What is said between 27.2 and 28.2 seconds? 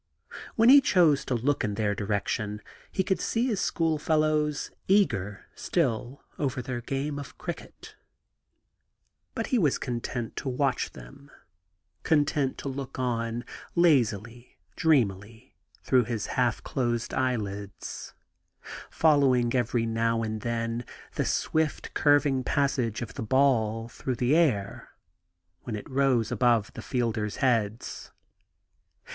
heads.